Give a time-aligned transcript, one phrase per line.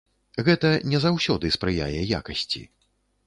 [0.45, 2.65] Гэта не заўсёды спрыяе якасці.